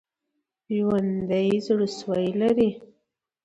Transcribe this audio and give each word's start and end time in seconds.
ژوندي 0.75 1.47
زړسوي 1.65 2.27
لري 2.41 2.69